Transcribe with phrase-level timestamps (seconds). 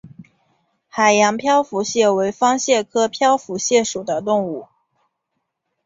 [0.87, 4.65] 海洋漂浮蟹为方蟹科漂浮蟹属的动物。